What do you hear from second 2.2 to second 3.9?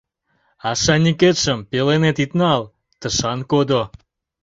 ит нал, тышан кодо.